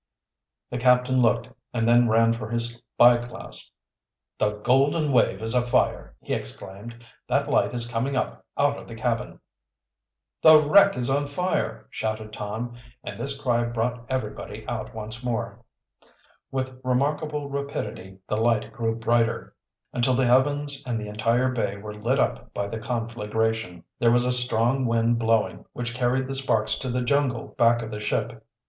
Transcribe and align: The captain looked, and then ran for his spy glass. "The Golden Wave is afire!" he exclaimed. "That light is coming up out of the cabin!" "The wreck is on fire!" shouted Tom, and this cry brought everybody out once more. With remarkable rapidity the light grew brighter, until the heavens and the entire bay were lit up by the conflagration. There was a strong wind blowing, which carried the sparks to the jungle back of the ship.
The 0.71 0.79
captain 0.79 1.19
looked, 1.21 1.47
and 1.75 1.87
then 1.87 2.09
ran 2.09 2.33
for 2.33 2.49
his 2.49 2.77
spy 2.77 3.17
glass. 3.17 3.69
"The 4.39 4.53
Golden 4.53 5.11
Wave 5.11 5.43
is 5.43 5.53
afire!" 5.53 6.15
he 6.21 6.33
exclaimed. 6.33 7.05
"That 7.29 7.47
light 7.47 7.71
is 7.75 7.87
coming 7.87 8.15
up 8.15 8.43
out 8.57 8.79
of 8.79 8.87
the 8.87 8.95
cabin!" 8.95 9.39
"The 10.41 10.59
wreck 10.59 10.97
is 10.97 11.07
on 11.11 11.27
fire!" 11.27 11.85
shouted 11.91 12.33
Tom, 12.33 12.77
and 13.03 13.19
this 13.19 13.39
cry 13.39 13.63
brought 13.65 14.03
everybody 14.09 14.67
out 14.67 14.95
once 14.95 15.23
more. 15.23 15.63
With 16.51 16.81
remarkable 16.83 17.47
rapidity 17.49 18.17
the 18.27 18.37
light 18.37 18.73
grew 18.73 18.95
brighter, 18.95 19.55
until 19.93 20.15
the 20.15 20.25
heavens 20.25 20.83
and 20.83 20.99
the 20.99 21.09
entire 21.09 21.51
bay 21.51 21.77
were 21.77 21.93
lit 21.93 22.17
up 22.17 22.51
by 22.55 22.65
the 22.65 22.79
conflagration. 22.79 23.83
There 23.99 24.09
was 24.09 24.25
a 24.25 24.31
strong 24.31 24.87
wind 24.87 25.19
blowing, 25.19 25.63
which 25.73 25.93
carried 25.93 26.27
the 26.27 26.33
sparks 26.33 26.79
to 26.79 26.89
the 26.89 27.03
jungle 27.03 27.49
back 27.59 27.83
of 27.83 27.91
the 27.91 27.99
ship. 27.99 28.43